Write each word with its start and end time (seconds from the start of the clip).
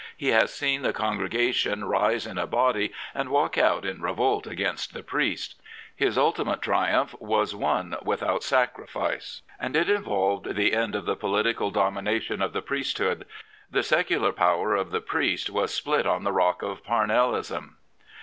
He 0.17 0.29
has 0.29 0.51
seen 0.51 0.81
the 0.81 0.93
congregation 0.93 1.85
rise 1.85 2.25
in 2.25 2.39
a 2.39 2.47
body 2.47 2.91
and 3.13 3.29
walk 3.29 3.55
out 3.55 3.85
in 3.85 4.01
revolt 4.01 4.45
against'^THe 4.47 5.05
priest. 5.05 5.61
His 5.95 6.17
ultimate 6.17 6.63
triumph 6.63 7.13
was 7.19 7.53
won 7.55 7.95
without 8.01 8.41
sacri 8.41 8.87
fice, 8.87 9.43
and 9.59 9.75
it 9.75 9.91
involved 9.91 10.55
the 10.55 10.73
end 10.73 10.95
of 10.95 11.05
the 11.05 11.15
political 11.15 11.69
domina 11.69 12.19
tion 12.19 12.41
of 12.41 12.51
the 12.51 12.63
priesthood. 12.63 13.25
The 13.69 13.83
secular 13.83 14.31
power 14.31 14.73
of 14.75 14.89
the 14.89 15.01
priest 15.01 15.51
was 15.51 15.71
split 15.71 16.07
on 16.07 16.23
the 16.23 16.31
rock 16.33 16.63
of 16.63 16.83
Pamellism. 16.83 17.75